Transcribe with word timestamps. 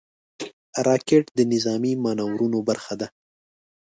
راکټ 0.87 1.23
د 1.37 1.39
نظامي 1.53 1.93
مانورونو 2.03 2.59
برخه 2.69 2.93
ده 2.99 3.07